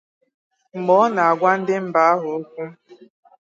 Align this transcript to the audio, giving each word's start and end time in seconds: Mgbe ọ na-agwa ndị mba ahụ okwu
Mgbe 0.75 0.93
ọ 1.03 1.05
na-agwa 1.15 1.51
ndị 1.59 1.75
mba 1.85 2.01
ahụ 2.11 2.27
okwu 2.39 2.63